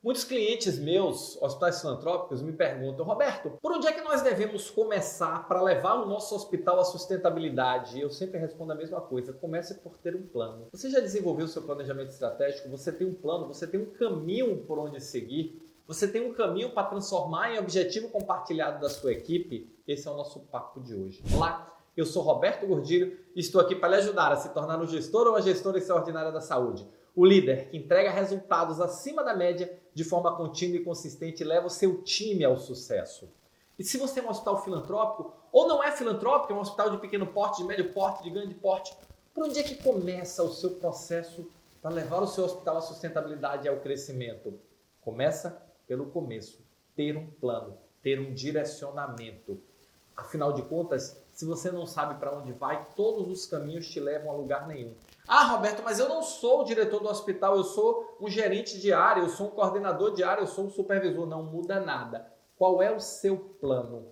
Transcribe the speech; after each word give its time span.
Muitos 0.00 0.22
clientes 0.22 0.78
meus, 0.78 1.36
hospitais 1.42 1.80
filantrópicos, 1.80 2.40
me 2.40 2.52
perguntam, 2.52 3.04
Roberto, 3.04 3.58
por 3.60 3.72
onde 3.72 3.88
é 3.88 3.92
que 3.92 4.00
nós 4.00 4.22
devemos 4.22 4.70
começar 4.70 5.48
para 5.48 5.60
levar 5.60 5.94
o 5.94 6.06
nosso 6.06 6.36
hospital 6.36 6.78
à 6.78 6.84
sustentabilidade? 6.84 8.00
Eu 8.00 8.08
sempre 8.08 8.38
respondo 8.38 8.70
a 8.70 8.76
mesma 8.76 9.00
coisa: 9.00 9.32
comece 9.32 9.74
por 9.80 9.98
ter 9.98 10.14
um 10.14 10.24
plano. 10.24 10.68
Você 10.70 10.88
já 10.88 11.00
desenvolveu 11.00 11.48
seu 11.48 11.62
planejamento 11.62 12.10
estratégico? 12.10 12.68
Você 12.68 12.92
tem 12.92 13.08
um 13.08 13.14
plano? 13.14 13.48
Você 13.48 13.66
tem 13.66 13.80
um 13.80 13.86
caminho 13.86 14.58
por 14.58 14.78
onde 14.78 15.00
seguir? 15.00 15.60
Você 15.88 16.06
tem 16.06 16.30
um 16.30 16.32
caminho 16.32 16.70
para 16.70 16.86
transformar 16.86 17.52
em 17.52 17.58
objetivo 17.58 18.08
compartilhado 18.08 18.80
da 18.80 18.88
sua 18.88 19.10
equipe? 19.10 19.68
Esse 19.84 20.06
é 20.06 20.10
o 20.12 20.16
nosso 20.16 20.38
papo 20.42 20.80
de 20.80 20.94
hoje. 20.94 21.24
Olá, 21.34 21.76
eu 21.96 22.06
sou 22.06 22.22
Roberto 22.22 22.68
Gordilho 22.68 23.18
e 23.34 23.40
estou 23.40 23.60
aqui 23.60 23.74
para 23.74 23.88
lhe 23.88 23.96
ajudar 23.96 24.30
a 24.30 24.36
se 24.36 24.54
tornar 24.54 24.80
um 24.80 24.86
gestor 24.86 25.26
ou 25.26 25.32
uma 25.32 25.42
gestora 25.42 25.76
extraordinária 25.76 26.30
da 26.30 26.40
saúde. 26.40 26.86
O 27.18 27.26
líder 27.26 27.68
que 27.68 27.76
entrega 27.76 28.12
resultados 28.12 28.80
acima 28.80 29.24
da 29.24 29.34
média 29.34 29.76
de 29.92 30.04
forma 30.04 30.36
contínua 30.36 30.76
e 30.76 30.84
consistente 30.84 31.42
leva 31.42 31.66
o 31.66 31.70
seu 31.70 32.00
time 32.04 32.44
ao 32.44 32.56
sucesso. 32.56 33.28
E 33.76 33.82
se 33.82 33.98
você 33.98 34.20
é 34.20 34.22
um 34.22 34.28
hospital 34.28 34.62
filantrópico, 34.62 35.32
ou 35.50 35.66
não 35.66 35.82
é 35.82 35.90
filantrópico, 35.90 36.52
é 36.52 36.54
um 36.54 36.60
hospital 36.60 36.90
de 36.90 36.98
pequeno 36.98 37.26
porte, 37.26 37.60
de 37.60 37.66
médio 37.66 37.92
porte, 37.92 38.22
de 38.22 38.30
grande 38.30 38.54
porte, 38.54 38.96
por 39.34 39.46
onde 39.46 39.58
é 39.58 39.64
que 39.64 39.82
começa 39.82 40.44
o 40.44 40.52
seu 40.52 40.76
processo 40.76 41.50
para 41.82 41.90
levar 41.90 42.22
o 42.22 42.26
seu 42.28 42.44
hospital 42.44 42.76
à 42.76 42.80
sustentabilidade 42.80 43.66
e 43.66 43.68
ao 43.68 43.80
crescimento? 43.80 44.56
Começa 45.00 45.60
pelo 45.88 46.06
começo, 46.10 46.64
ter 46.94 47.16
um 47.16 47.26
plano, 47.26 47.76
ter 48.00 48.20
um 48.20 48.32
direcionamento. 48.32 49.60
Afinal 50.16 50.52
de 50.52 50.62
contas, 50.62 51.20
se 51.38 51.44
você 51.44 51.70
não 51.70 51.86
sabe 51.86 52.18
para 52.18 52.36
onde 52.36 52.50
vai, 52.50 52.84
todos 52.96 53.30
os 53.30 53.46
caminhos 53.46 53.88
te 53.88 54.00
levam 54.00 54.28
a 54.28 54.34
lugar 54.34 54.66
nenhum. 54.66 54.92
Ah, 55.24 55.44
Roberto, 55.44 55.84
mas 55.84 56.00
eu 56.00 56.08
não 56.08 56.20
sou 56.20 56.62
o 56.62 56.64
diretor 56.64 56.98
do 56.98 57.08
hospital, 57.08 57.56
eu 57.56 57.62
sou 57.62 58.16
um 58.20 58.28
gerente 58.28 58.80
de 58.80 58.92
área, 58.92 59.20
eu 59.20 59.28
sou 59.28 59.46
um 59.46 59.50
coordenador 59.50 60.12
de 60.12 60.24
área, 60.24 60.40
eu 60.40 60.48
sou 60.48 60.64
um 60.64 60.70
supervisor. 60.70 61.28
Não 61.28 61.44
muda 61.44 61.78
nada. 61.78 62.26
Qual 62.56 62.82
é 62.82 62.90
o 62.92 62.98
seu 62.98 63.36
plano? 63.36 64.10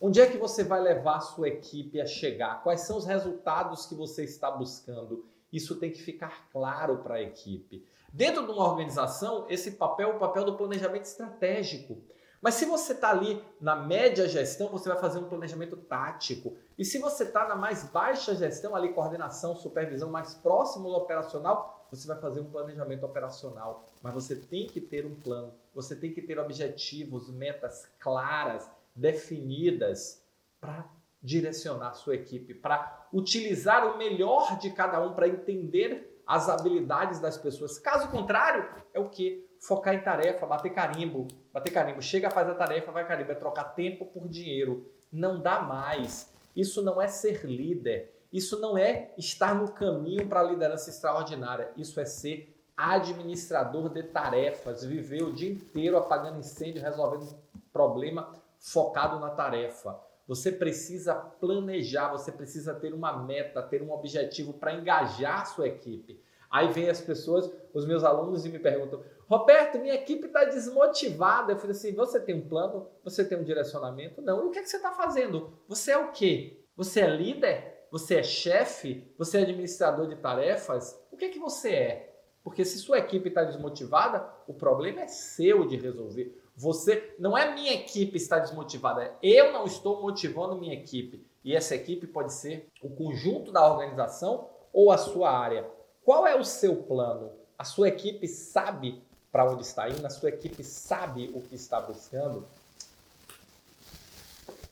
Onde 0.00 0.20
é 0.20 0.30
que 0.30 0.38
você 0.38 0.62
vai 0.62 0.80
levar 0.80 1.16
a 1.16 1.20
sua 1.20 1.48
equipe 1.48 2.00
a 2.00 2.06
chegar? 2.06 2.62
Quais 2.62 2.82
são 2.82 2.98
os 2.98 3.04
resultados 3.04 3.86
que 3.86 3.96
você 3.96 4.22
está 4.22 4.48
buscando? 4.48 5.26
Isso 5.52 5.74
tem 5.74 5.90
que 5.90 6.00
ficar 6.00 6.48
claro 6.52 6.98
para 6.98 7.16
a 7.16 7.20
equipe. 7.20 7.84
Dentro 8.12 8.46
de 8.46 8.52
uma 8.52 8.70
organização, 8.70 9.44
esse 9.48 9.72
papel 9.72 10.10
é 10.10 10.14
o 10.14 10.18
papel 10.20 10.44
do 10.44 10.56
planejamento 10.56 11.06
estratégico. 11.06 12.00
Mas 12.40 12.54
se 12.54 12.64
você 12.64 12.92
está 12.92 13.10
ali 13.10 13.42
na 13.60 13.76
média 13.76 14.26
gestão, 14.26 14.68
você 14.68 14.88
vai 14.88 14.98
fazer 14.98 15.18
um 15.18 15.28
planejamento 15.28 15.76
tático. 15.76 16.56
E 16.78 16.84
se 16.84 16.98
você 16.98 17.24
está 17.24 17.46
na 17.46 17.54
mais 17.54 17.84
baixa 17.84 18.34
gestão, 18.34 18.74
ali 18.74 18.94
coordenação, 18.94 19.54
supervisão, 19.54 20.10
mais 20.10 20.34
próximo 20.34 20.88
do 20.88 20.96
operacional, 20.96 21.86
você 21.90 22.08
vai 22.08 22.18
fazer 22.18 22.40
um 22.40 22.50
planejamento 22.50 23.04
operacional. 23.04 23.86
Mas 24.02 24.14
você 24.14 24.36
tem 24.36 24.66
que 24.66 24.80
ter 24.80 25.04
um 25.04 25.14
plano, 25.14 25.52
você 25.74 25.94
tem 25.94 26.12
que 26.12 26.22
ter 26.22 26.38
objetivos, 26.38 27.30
metas 27.30 27.86
claras, 27.98 28.70
definidas 28.94 30.24
para 30.58 30.88
direcionar 31.22 31.92
sua 31.92 32.14
equipe, 32.14 32.54
para 32.54 33.08
utilizar 33.12 33.86
o 33.86 33.98
melhor 33.98 34.58
de 34.58 34.70
cada 34.70 35.02
um, 35.02 35.12
para 35.12 35.28
entender 35.28 36.22
as 36.26 36.48
habilidades 36.48 37.20
das 37.20 37.36
pessoas. 37.36 37.78
Caso 37.78 38.08
contrário, 38.08 38.66
é 38.94 39.00
o 39.00 39.10
que? 39.10 39.49
Focar 39.60 39.94
em 39.94 40.00
tarefa, 40.00 40.46
bater 40.46 40.72
carimbo, 40.72 41.28
bater 41.52 41.70
carimbo, 41.70 42.00
chega, 42.00 42.30
faz 42.30 42.48
a 42.48 42.54
tarefa, 42.54 42.90
vai 42.90 43.06
carimbo, 43.06 43.30
é 43.30 43.34
trocar 43.34 43.64
tempo 43.64 44.06
por 44.06 44.26
dinheiro. 44.26 44.90
Não 45.12 45.40
dá 45.40 45.60
mais. 45.60 46.32
Isso 46.56 46.82
não 46.82 47.00
é 47.00 47.06
ser 47.06 47.44
líder. 47.44 48.12
Isso 48.32 48.58
não 48.58 48.78
é 48.78 49.12
estar 49.18 49.54
no 49.54 49.70
caminho 49.72 50.26
para 50.26 50.40
a 50.40 50.44
liderança 50.44 50.88
extraordinária. 50.88 51.70
Isso 51.76 52.00
é 52.00 52.04
ser 52.04 52.56
administrador 52.76 53.90
de 53.90 54.04
tarefas, 54.04 54.84
viver 54.84 55.22
o 55.22 55.32
dia 55.32 55.50
inteiro 55.50 55.98
apagando 55.98 56.38
incêndio, 56.38 56.80
resolvendo 56.80 57.36
problema 57.72 58.34
focado 58.58 59.18
na 59.20 59.30
tarefa. 59.30 60.00
Você 60.26 60.52
precisa 60.52 61.14
planejar, 61.14 62.12
você 62.12 62.30
precisa 62.30 62.72
ter 62.72 62.94
uma 62.94 63.24
meta, 63.24 63.62
ter 63.62 63.82
um 63.82 63.92
objetivo 63.92 64.54
para 64.54 64.72
engajar 64.72 65.42
a 65.42 65.44
sua 65.44 65.66
equipe. 65.66 66.22
Aí 66.50 66.72
vem 66.72 66.90
as 66.90 67.00
pessoas, 67.00 67.50
os 67.72 67.86
meus 67.86 68.02
alunos, 68.02 68.44
e 68.44 68.48
me 68.48 68.58
perguntam: 68.58 69.02
Roberto, 69.28 69.78
minha 69.78 69.94
equipe 69.94 70.26
está 70.26 70.44
desmotivada. 70.44 71.52
Eu 71.52 71.58
falei 71.58 71.76
assim: 71.76 71.94
você 71.94 72.18
tem 72.18 72.34
um 72.34 72.48
plano? 72.48 72.88
Você 73.04 73.24
tem 73.24 73.38
um 73.38 73.44
direcionamento? 73.44 74.20
Não. 74.20 74.44
E 74.44 74.48
o 74.48 74.50
que, 74.50 74.58
é 74.58 74.62
que 74.62 74.68
você 74.68 74.76
está 74.76 74.90
fazendo? 74.90 75.52
Você 75.68 75.92
é 75.92 75.98
o 75.98 76.10
quê? 76.10 76.64
Você 76.76 77.00
é 77.00 77.06
líder? 77.06 77.86
Você 77.92 78.16
é 78.16 78.22
chefe? 78.22 79.12
Você 79.16 79.38
é 79.38 79.42
administrador 79.42 80.08
de 80.08 80.16
tarefas? 80.16 81.00
O 81.12 81.16
que 81.16 81.26
é 81.26 81.28
que 81.28 81.38
você 81.38 81.70
é? 81.70 82.10
Porque 82.42 82.64
se 82.64 82.78
sua 82.78 82.98
equipe 82.98 83.28
está 83.28 83.44
desmotivada, 83.44 84.26
o 84.46 84.54
problema 84.54 85.02
é 85.02 85.06
seu 85.06 85.66
de 85.66 85.76
resolver. 85.76 86.40
Você 86.56 87.14
não 87.18 87.36
é 87.36 87.54
minha 87.54 87.72
equipe 87.72 88.16
está 88.16 88.38
desmotivada, 88.38 89.14
eu 89.22 89.52
não 89.52 89.64
estou 89.64 90.00
motivando 90.02 90.56
minha 90.56 90.74
equipe. 90.74 91.26
E 91.44 91.54
essa 91.54 91.74
equipe 91.74 92.06
pode 92.06 92.32
ser 92.32 92.68
o 92.82 92.90
conjunto 92.90 93.50
da 93.50 93.66
organização 93.70 94.48
ou 94.72 94.90
a 94.90 94.98
sua 94.98 95.30
área. 95.30 95.66
Qual 96.04 96.26
é 96.26 96.34
o 96.34 96.44
seu 96.44 96.76
plano? 96.76 97.30
A 97.58 97.64
sua 97.64 97.88
equipe 97.88 98.26
sabe 98.26 99.02
para 99.30 99.44
onde 99.44 99.62
está 99.62 99.88
indo, 99.88 100.04
a 100.04 100.10
sua 100.10 100.30
equipe 100.30 100.64
sabe 100.64 101.30
o 101.34 101.42
que 101.42 101.54
está 101.54 101.78
buscando. 101.78 102.48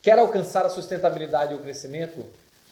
Quer 0.00 0.20
alcançar 0.20 0.64
a 0.64 0.70
sustentabilidade 0.70 1.52
e 1.52 1.56
o 1.56 1.60
crescimento? 1.60 2.24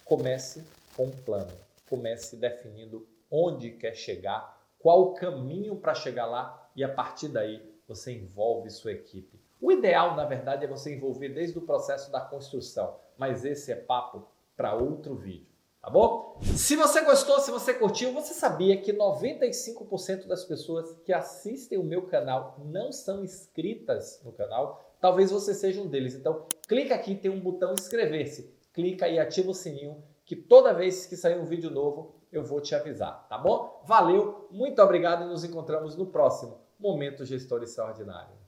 Comece 0.04 0.64
com 0.96 1.06
um 1.06 1.10
plano. 1.10 1.50
Comece 1.90 2.36
definindo 2.36 3.06
onde 3.28 3.72
quer 3.72 3.96
chegar, 3.96 4.62
qual 4.78 5.02
o 5.02 5.14
caminho 5.14 5.74
para 5.74 5.94
chegar 5.94 6.26
lá 6.26 6.70
e 6.76 6.84
a 6.84 6.88
partir 6.88 7.28
daí 7.28 7.60
você 7.88 8.12
envolve 8.12 8.70
sua 8.70 8.92
equipe. 8.92 9.42
O 9.60 9.72
ideal, 9.72 10.14
na 10.14 10.24
verdade, 10.24 10.64
é 10.64 10.68
você 10.68 10.94
envolver 10.94 11.30
desde 11.30 11.58
o 11.58 11.62
processo 11.62 12.10
da 12.12 12.20
construção, 12.20 12.96
mas 13.18 13.44
esse 13.44 13.72
é 13.72 13.76
papo 13.76 14.28
para 14.56 14.74
outro 14.74 15.16
vídeo 15.16 15.53
tá 15.84 15.90
bom? 15.90 16.38
Se 16.56 16.76
você 16.76 17.02
gostou, 17.02 17.38
se 17.40 17.50
você 17.50 17.74
curtiu, 17.74 18.10
você 18.12 18.32
sabia 18.32 18.80
que 18.80 18.90
95% 18.90 20.26
das 20.26 20.42
pessoas 20.42 20.96
que 21.04 21.12
assistem 21.12 21.78
o 21.78 21.84
meu 21.84 22.06
canal 22.06 22.58
não 22.64 22.90
são 22.90 23.22
inscritas 23.22 24.18
no 24.24 24.32
canal? 24.32 24.82
Talvez 24.98 25.30
você 25.30 25.52
seja 25.52 25.82
um 25.82 25.86
deles. 25.86 26.14
Então, 26.14 26.46
clica 26.66 26.94
aqui, 26.94 27.14
tem 27.14 27.30
um 27.30 27.38
botão 27.38 27.74
inscrever-se. 27.74 28.50
Clica 28.72 29.06
e 29.08 29.18
ativa 29.18 29.50
o 29.50 29.54
sininho 29.54 30.02
que 30.24 30.34
toda 30.34 30.72
vez 30.72 31.04
que 31.04 31.16
sair 31.16 31.38
um 31.38 31.44
vídeo 31.44 31.70
novo, 31.70 32.14
eu 32.32 32.42
vou 32.42 32.62
te 32.62 32.74
avisar, 32.74 33.28
tá 33.28 33.36
bom? 33.36 33.82
Valeu, 33.86 34.48
muito 34.50 34.80
obrigado 34.80 35.24
e 35.24 35.28
nos 35.28 35.44
encontramos 35.44 35.96
no 35.96 36.06
próximo 36.06 36.58
Momento 36.78 37.26
Gestor 37.26 37.62
Extraordinário. 37.62 38.43